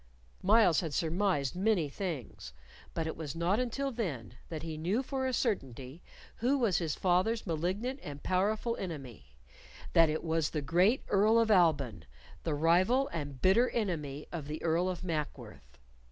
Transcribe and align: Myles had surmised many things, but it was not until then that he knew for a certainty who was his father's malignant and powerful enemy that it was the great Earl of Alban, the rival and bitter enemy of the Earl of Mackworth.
Myles 0.41 0.79
had 0.79 0.95
surmised 0.95 1.55
many 1.55 1.87
things, 1.87 2.53
but 2.95 3.05
it 3.05 3.15
was 3.15 3.35
not 3.35 3.59
until 3.59 3.91
then 3.91 4.33
that 4.49 4.63
he 4.63 4.75
knew 4.75 5.03
for 5.03 5.27
a 5.27 5.31
certainty 5.31 6.01
who 6.37 6.57
was 6.57 6.79
his 6.79 6.95
father's 6.95 7.45
malignant 7.45 7.99
and 8.01 8.23
powerful 8.23 8.75
enemy 8.77 9.37
that 9.93 10.09
it 10.09 10.23
was 10.23 10.49
the 10.49 10.61
great 10.63 11.03
Earl 11.07 11.37
of 11.39 11.51
Alban, 11.51 12.05
the 12.41 12.55
rival 12.55 13.09
and 13.13 13.43
bitter 13.43 13.69
enemy 13.69 14.25
of 14.31 14.47
the 14.47 14.63
Earl 14.63 14.89
of 14.89 15.03
Mackworth. 15.03 15.77